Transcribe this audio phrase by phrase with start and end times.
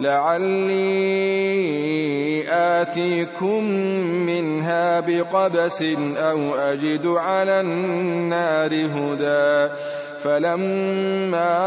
[0.00, 1.58] لعلي
[2.48, 3.64] آتيكم
[4.26, 5.82] منها بقبس
[6.16, 9.72] أو أجد على النار هدى.
[10.24, 11.58] فلما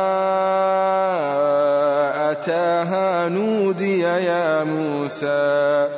[2.31, 5.89] أتاها نودي يا موسى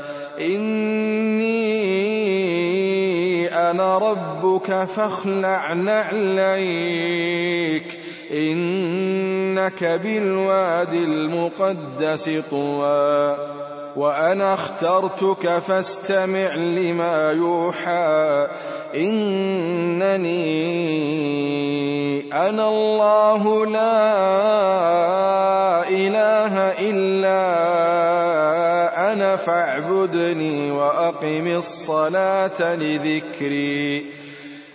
[0.42, 1.64] إني
[3.48, 7.04] أنا ربك فاخلع نعليك.
[8.34, 13.38] إنك بالواد المقدس طوى
[13.96, 18.48] وأنا اخترتك فاستمع لما يوحى.
[18.96, 20.34] إنني
[22.34, 24.04] أنا الله لا
[25.90, 26.58] إله
[26.90, 27.54] إلا
[29.14, 34.23] أنا فاعبدني وأقم الصلاة لذكري.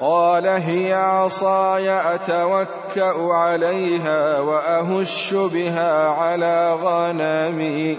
[0.00, 7.98] قال هي عصاي أتوكأ عليها وأهش بها على غنمي.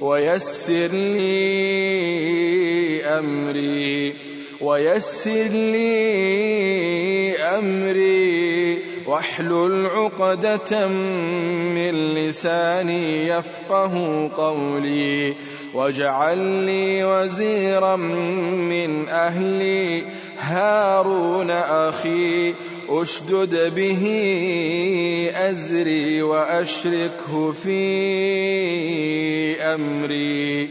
[0.00, 1.40] ويسر لي
[3.04, 4.14] أمري
[4.60, 10.86] ويسر لي أمري واحلل عقدة
[11.76, 13.94] من لساني يفقه
[14.36, 15.34] قولي
[15.74, 20.04] واجعل لي وزيرا من أهلي
[20.38, 22.54] هارون أخي.
[22.90, 24.04] أشدد به
[25.34, 27.80] أزري وأشركه في
[29.62, 30.70] أمري.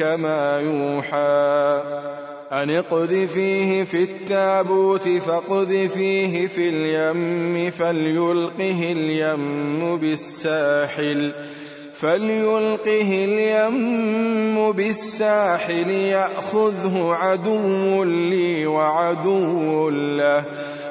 [0.00, 1.82] ما يوحى.
[2.52, 11.32] أن اقذفيه في التابوت فاقذفيه في اليم فليلقه اليم بالساحل
[12.00, 20.44] فليلقه اليم بالساحل يأخذه عدو لي وعدو له.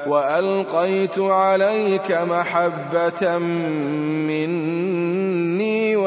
[0.08, 5.01] وألقيت عليك محبة مني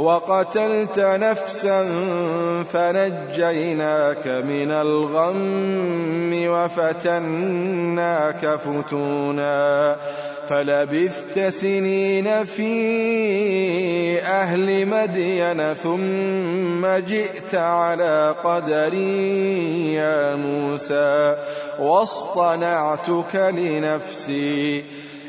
[0.00, 1.82] وقتلت نفسا
[2.72, 9.96] فنجيناك من الغم وفتناك فتونا
[10.48, 12.72] فلبثت سنين في
[14.22, 21.36] أهل مدين ثم جئت على قدري يا موسى
[21.78, 24.84] واصطنعتك لنفسي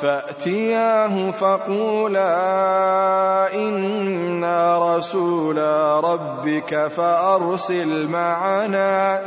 [0.00, 2.34] فأتياه فقولا
[3.54, 9.22] إنا رسولا ربك فأرسل معنا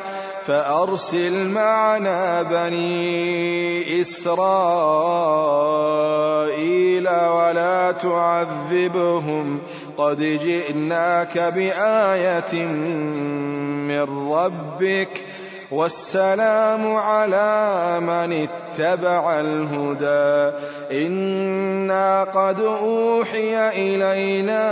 [0.48, 5.42] فأرسل معنا بني إسرائيل
[7.10, 9.60] ولا تعذبهم
[9.98, 12.66] قد جئناك بآية
[13.88, 15.24] من ربك
[15.72, 20.56] والسلام على من اتبع الهدى.
[21.08, 24.64] إنا قد أوحي إلينا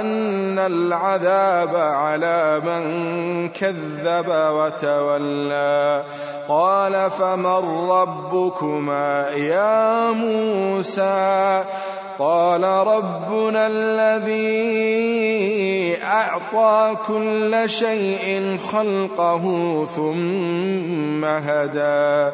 [0.00, 6.04] أن العذاب على من كذب وتولى.
[6.48, 11.64] قال فمن ربكما يا موسى؟
[12.18, 14.76] قال ربنا الذي
[16.02, 19.44] أعطى كل شيء خلقه
[19.86, 22.30] ثم هدى.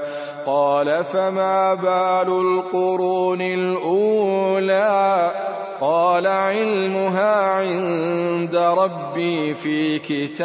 [0.47, 5.33] قال فما بال القرون الأولى؟
[5.81, 10.43] قال علمها عند ربي في كتاب.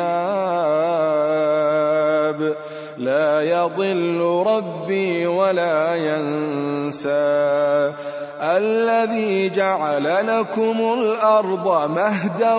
[2.98, 7.94] لا يضل ربي ولا ينسى.
[8.42, 12.56] الذي جعل لكم الأرض مهدا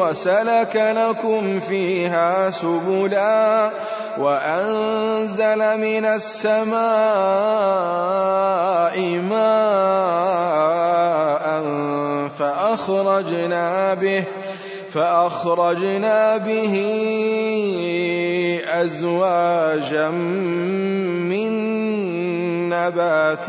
[0.00, 3.70] وسلك لكم فيها سبلا.
[4.18, 6.78] وأنزل من السماء
[9.30, 10.64] ماء
[12.38, 14.24] فأخرجنا به
[14.94, 16.74] فأخرجنا به
[18.68, 20.10] أزواجا
[21.30, 21.50] من
[22.68, 23.46] نبات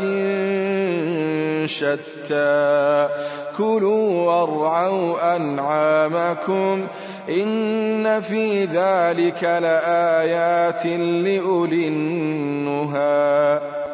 [1.69, 3.09] شتى.
[3.57, 6.87] كلوا وارعوا أنعامكم
[7.29, 13.74] إن في ذلك لآيات لأولي النهى.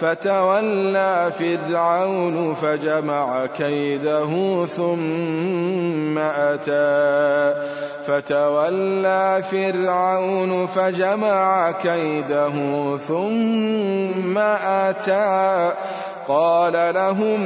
[0.00, 7.54] فتولى فرعون فجمع كيده ثم أتى.
[8.06, 12.52] فتولى فرعون فجمع كيده
[12.96, 15.72] ثم أتى.
[16.28, 17.40] قال لهم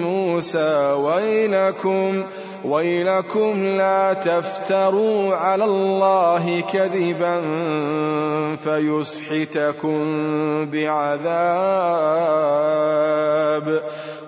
[0.00, 2.22] موسى ويلكم
[2.64, 7.40] ويلكم لا تفتروا على الله كذبا
[8.56, 10.00] فيسحتكم
[10.70, 11.24] بعذاب.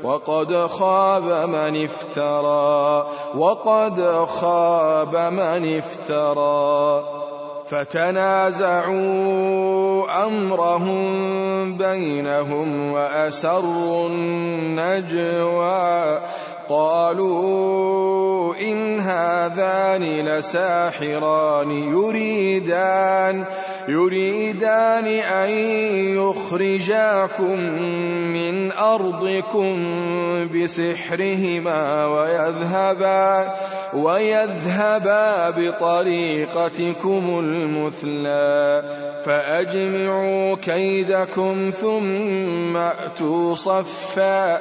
[0.05, 7.05] وقد خاب من افترى وقد خاب من افترى.
[7.71, 8.97] فتنازعوا
[10.27, 16.21] أمرهم بينهم وأسروا النجوى.
[16.69, 23.45] قالوا إن هذان لساحران يريدان
[23.89, 25.51] يريدان أن
[26.19, 27.61] يخرجاكم
[28.33, 29.77] من أرضكم
[30.49, 33.55] بسحرهما ويذهبا
[33.95, 38.83] ويذهبا بطريقتكم المثلى
[39.25, 44.61] فأجمعوا كيدكم ثم أتوا صفا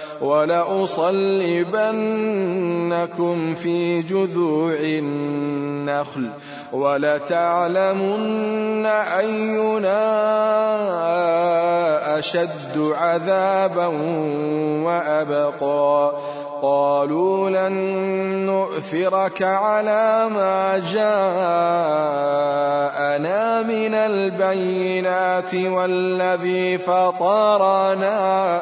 [0.21, 1.55] ولأصلبنكم
[3.55, 6.29] في جذوع النخل
[6.73, 8.05] ولتعلمن
[8.85, 10.01] أينا
[12.19, 13.87] أشد عذابا
[14.85, 16.13] وأبقى
[16.61, 17.73] قالوا لن
[18.45, 21.21] نؤثرك على ما جاءنا
[23.63, 28.61] من البينات والذي فطرنا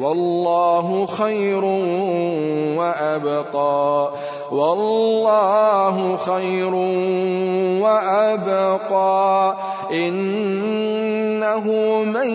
[0.00, 1.64] والله خير
[2.78, 4.10] وأبقى.
[4.52, 6.74] والله خير
[7.82, 9.54] وأبقى.
[9.92, 11.64] إنه
[12.04, 12.30] من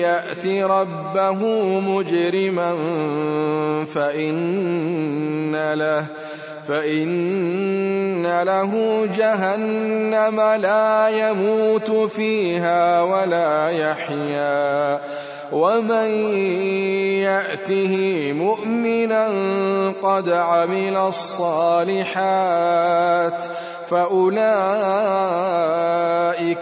[0.00, 1.34] يأت ربه
[1.80, 2.74] مجرما
[3.94, 6.06] فإن له
[6.68, 15.00] فإن له جهنم لا يموت فيها ولا يحيا.
[15.52, 16.10] ومن
[17.26, 17.94] يأته
[18.32, 19.28] مؤمنا
[20.02, 22.50] قد عمل الصالحات
[23.90, 24.40] فأولئك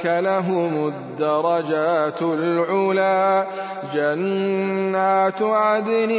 [0.04, 3.46] لهم الدرجات العلا.
[3.94, 6.12] جنات عدن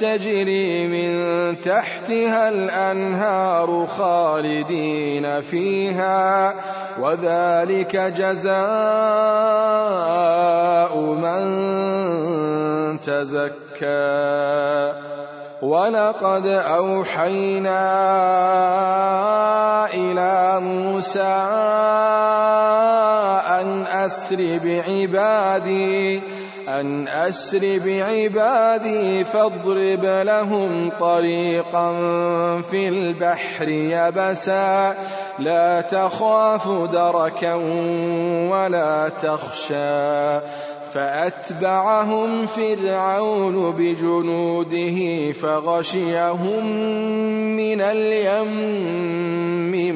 [0.00, 1.14] تجري من
[1.60, 6.54] تحتها الأنهار خالدين فيها
[7.00, 8.54] وذلك جزاء
[11.00, 11.44] من
[13.00, 14.92] تزكى.
[15.62, 17.84] ولقد أوحينا
[19.94, 21.34] إلى موسى
[23.60, 26.22] أن أسر بعبادي
[26.68, 31.92] أن أسر بعبادي فاضرب لهم طريقا
[32.70, 34.94] في البحر يبسا
[35.38, 37.54] لا تخاف دركا
[38.50, 40.40] ولا تخشى.
[40.94, 46.66] فأتبعهم فرعون بجنوده فغشيهم
[47.56, 48.54] من اليم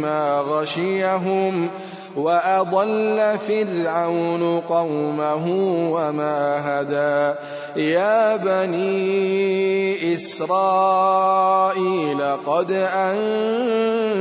[0.00, 1.69] ما غشيهم
[2.17, 5.47] وأضل فرعون قومه
[5.93, 7.35] وما هدى.
[7.76, 12.73] يا بني إسرائيل قد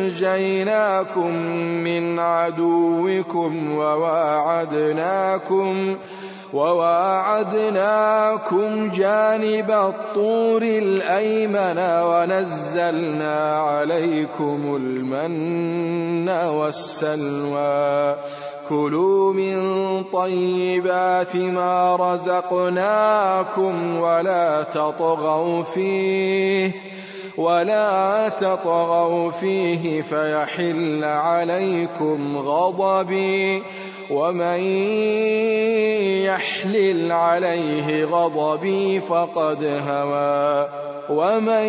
[0.02, 1.32] أنجيناكم
[1.84, 5.98] من عدوكم وواعدناكم وواعدناكم
[8.92, 18.16] جانب الطور الأيمن ونزلنا عليكم المن والسلوى.
[18.70, 19.58] كلوا من
[20.04, 26.72] طيبات ما رزقناكم ولا تطغوا فيه
[27.38, 33.64] ولا تطغوا فيه فيحل عليكم غضبي.
[34.10, 34.60] ومن
[36.38, 40.68] يحلل عليه غضبي فقد هوى.
[41.10, 41.66] ومن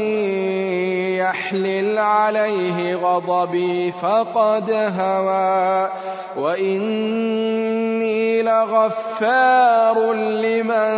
[1.17, 5.91] يحلل عليه غضبي فقد هوى.
[6.37, 10.89] وإني لغفار لمن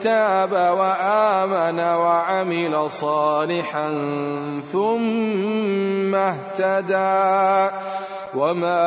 [0.00, 3.90] تاب وآمن وعمل صالحا
[4.72, 7.74] ثم اهتدى.
[8.34, 8.86] وما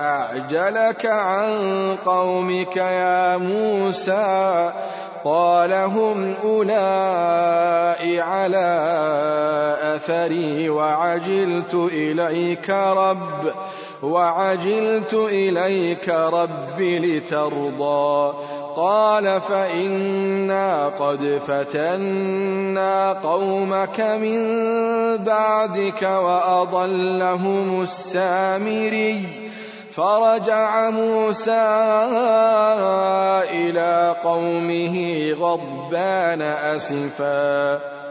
[0.00, 1.52] أعجلك عن
[2.04, 4.72] قومك يا موسى
[5.24, 7.84] قال هم أولئك
[8.20, 8.68] على
[9.96, 13.52] أثري وعجلت إليك رب
[14.04, 18.34] وعجلت إليك رب لترضى.
[18.76, 24.38] قال فإنا قد فتنا قومك من
[25.16, 29.20] بعدك وأضلهم السامري.
[29.94, 31.66] فرجع موسى
[33.50, 38.03] إلى قومه غضبان أسفا.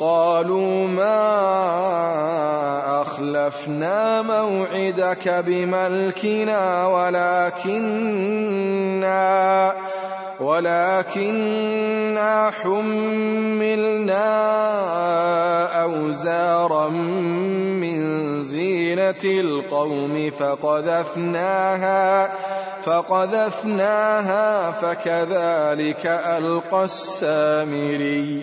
[0.00, 1.20] قالوا ما
[3.02, 8.30] أخلفنا موعدك بملكنا ولكننا
[10.40, 11.70] ولكننا
[12.62, 14.24] حملنا
[15.82, 18.00] أوزارا من
[18.44, 22.30] زينة القوم فقذفناها
[22.84, 28.42] فقذفناها فكذلك ألقى السامري.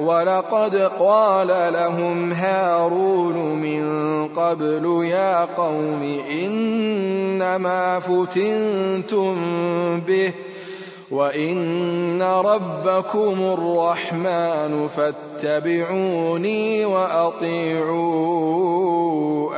[0.00, 9.34] ولقد قال لهم هارون من قبل يا قوم إنما فتنتم
[10.00, 10.32] به
[11.10, 18.06] وإن ربكم الرحمن فاتبعوني وأطيعوا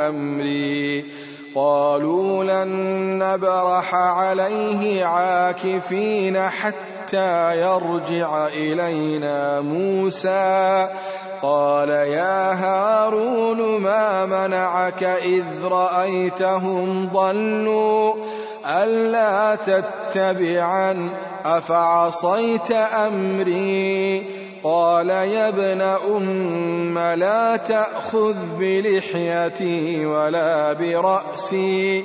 [0.09, 1.05] أمري.
[1.55, 2.69] قالوا لن
[3.19, 6.90] نبرح عليه عاكفين حتى
[7.53, 10.89] يرجع إلينا موسى.
[11.43, 18.15] قال يا هارون ما منعك إذ رأيتهم ضلوا؟
[18.67, 21.09] ألا تتبعا
[21.45, 24.27] أفعصيت أمري؟
[24.65, 25.81] قال يا ابن
[26.17, 32.05] أم لا تأخذ بلحيتي ولا برأسي.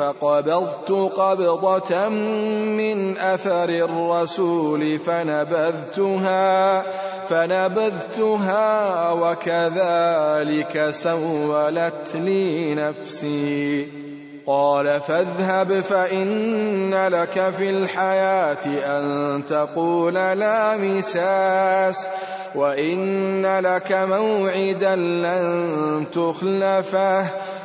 [0.00, 6.82] فقبضت قبضة من أثر الرسول فنبذتها
[7.28, 13.86] فنبذتها وكذلك سولت لي نفسي.
[14.46, 22.06] قال فاذهب فإن لك في الحياة أن تقول لا مساس
[22.54, 27.26] وإن لك موعدا لن تخلفه.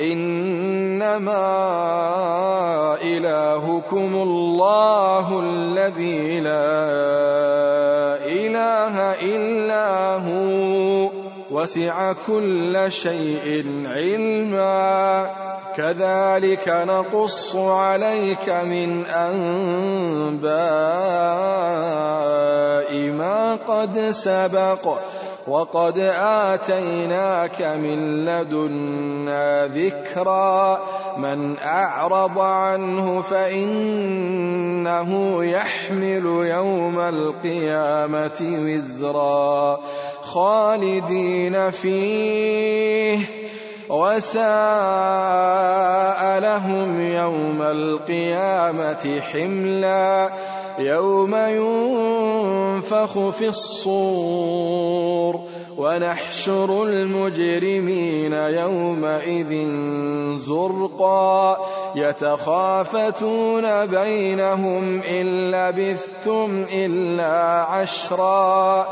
[0.00, 1.36] إنما
[3.02, 6.86] إلهكم الله الذي لا
[8.26, 11.10] إله إلا هو.
[11.50, 15.30] وسع كل شيء علما.
[15.76, 20.54] كذلك نقص عليك من أنباء
[23.10, 24.98] ما قد سبق.
[25.48, 30.80] وقد آتيناك من لدنا ذكرا.
[31.16, 34.24] من أعرض عنه فإنه
[35.44, 39.80] يحمل يوم القيامة وزرا.
[40.22, 43.18] خالدين فيه.
[43.88, 44.44] وساء
[46.38, 50.30] لهم يوم القيامة حملا.
[50.78, 55.40] يوم ينفخ في الصور
[55.78, 59.68] ونحشر المجرمين يومئذ
[60.38, 61.56] زرقا
[61.94, 68.86] يتخافتون بينهم إن لبثتم إلا عشرا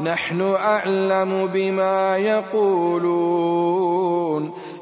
[0.00, 3.66] نحن أعلم بما يقولون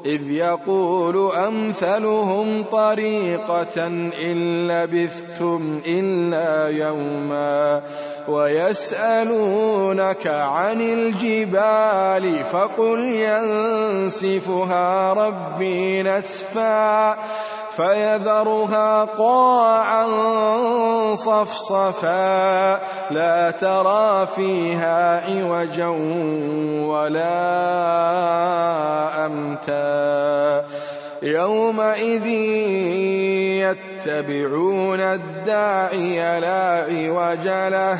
[0.05, 7.81] إذ يقول أمثلهم طريقة إن لبثتم إلا يوما
[8.27, 12.99] ويسألونك عن الجبال فقل
[13.99, 17.15] ينسفها ربي نسفا
[17.77, 20.05] فيذرها قاعا
[21.15, 22.79] صفصفا.
[23.11, 25.87] لا ترى فيها عوجا
[26.87, 27.25] ولا
[29.25, 30.65] أمتا.
[31.21, 32.25] يومئذ
[34.05, 37.99] يتبعون الداعي لا عوج له.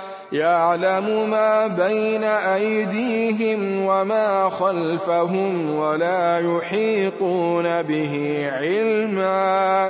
[0.31, 9.89] يعلم ما بين أيديهم وما خلفهم ولا يحيطون به علما.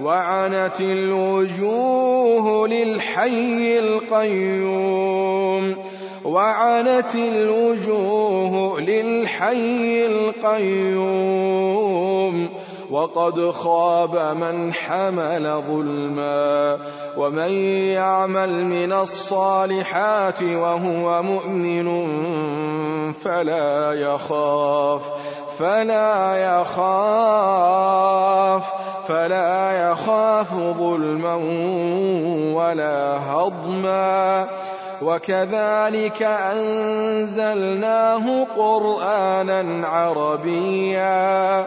[0.00, 5.76] وعنت الوجوه للحي القيوم.
[6.24, 11.87] وعنت الوجوه للحي القيوم.
[12.90, 16.78] وقد خاب من حمل ظلما
[17.16, 17.50] ومن
[17.92, 22.12] يعمل من الصالحات وهو مؤمن
[23.12, 25.02] فلا يخاف
[25.58, 28.62] فلا يخاف
[29.08, 31.34] فلا يخاف ظلما
[32.54, 34.48] ولا هضما.
[35.02, 36.22] وكذلك
[36.52, 41.66] أنزلناه قرآنا عربيا.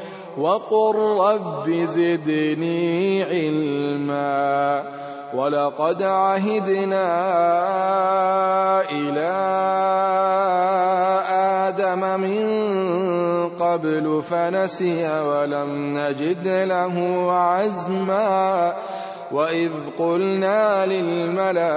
[0.37, 4.83] وقل رب زدني علما
[5.33, 7.07] ولقد عهدنا
[8.91, 9.31] إلى
[11.67, 12.41] آدم من
[13.59, 18.73] قبل فنسي ولم نجد له عزما
[19.33, 21.67] وإذ قلنا للملائكة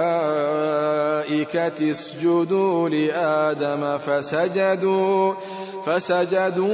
[1.91, 5.33] اسجدوا لآدم فسجدوا
[5.85, 6.65] فسجدوا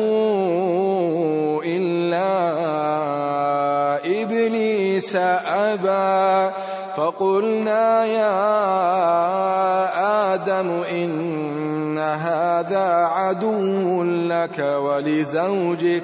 [1.65, 2.31] إلا
[4.21, 5.15] إبليس
[5.45, 6.51] أبى
[6.97, 8.41] فقلنا يا
[10.33, 16.03] آدم إن هذا عدو لك ولزوجك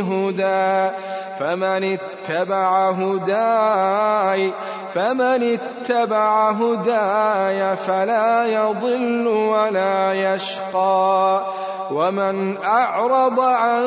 [0.00, 0.94] هدى
[1.38, 4.50] فمن اتبع هداي
[4.94, 11.42] فمن اتبع هداي فلا يضل ولا يشقى.
[11.90, 13.84] ومن أعرض عن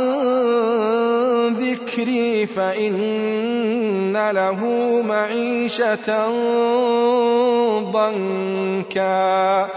[1.54, 4.66] ذكري فإن له
[5.02, 6.28] معيشة
[7.92, 9.68] ضنكا.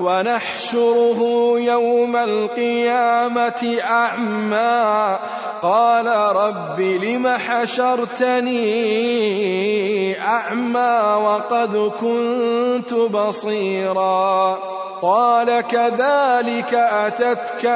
[0.00, 1.20] ونحشره
[1.56, 5.18] يوم القيامة أعمى.
[5.62, 8.60] قال رب لم حشرتني
[10.20, 14.58] أعمى وقد كنت بصيرا.
[15.04, 17.66] قال كذلك أتتك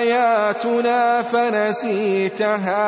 [0.00, 2.80] آياتنا فنسيتها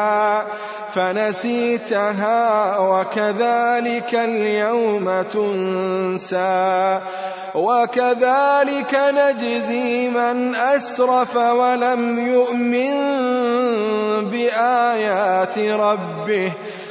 [0.94, 7.00] فنسيتها وكذلك اليوم تنسى
[7.54, 12.94] وكذلك نجزي من أسرف ولم يؤمن
[14.30, 16.52] بآيات ربه.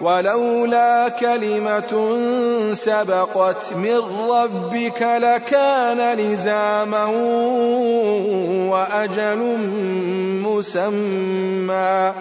[0.00, 1.92] ولولا كلمة
[2.72, 7.04] سبقت من ربك لكان لزاما
[8.70, 9.58] وأجل
[10.46, 12.12] مسمى.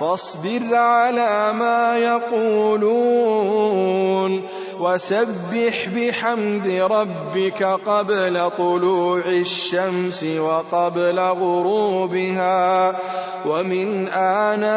[0.00, 3.42] فاصبر على ما يقولون.
[4.80, 12.94] وسبح بحمد ربك قبل طلوع الشمس وقبل غروبها
[13.46, 14.72] ومن آناء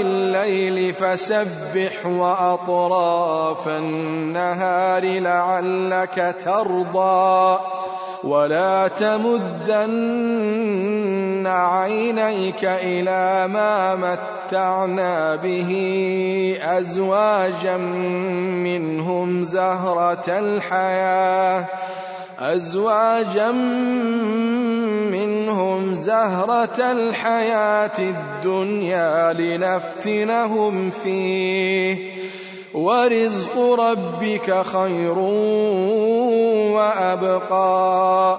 [0.00, 7.58] الليل فسبح وأطراف النهار لعلك ترضى
[8.24, 10.28] ولا تمدن
[11.46, 15.70] عينيك إلى ما متعنا به
[16.62, 17.76] أزواجا
[18.62, 21.66] منهم زهرة الحياة.
[22.38, 23.50] أزواجا
[25.10, 32.18] منهم زهرة الحياة الدنيا لنفتنهم فيه.
[32.74, 35.18] ورزق ربك خير
[36.74, 38.38] وأبقى.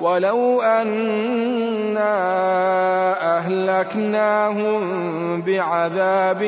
[0.00, 2.08] ولو أنا
[3.38, 4.82] أهلكناهم
[5.42, 6.42] بعذاب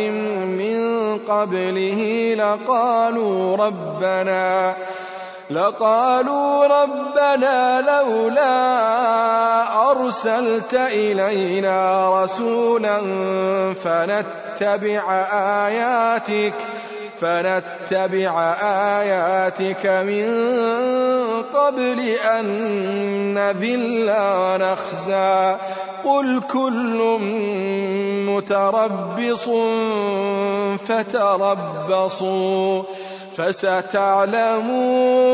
[0.44, 4.74] من قبله لقالوا ربنا
[5.50, 8.50] لقالوا ربنا لولا
[9.90, 12.98] أرسلت إلينا رسولا
[13.74, 15.02] فنتبع
[15.66, 16.54] آياتك
[17.20, 20.26] فنتبع آياتك من
[21.42, 22.00] قبل
[22.38, 22.44] أن
[23.34, 25.56] نذل ونخزى.
[26.04, 27.18] قل كل
[28.28, 29.48] متربص
[30.88, 32.82] فتربصوا.
[33.40, 35.30] فستعلمون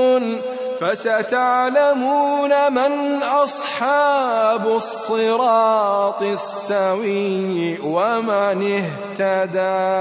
[0.81, 8.83] فستعلمون من أصحاب الصراط السوي ومن
[9.19, 9.97] اهتدى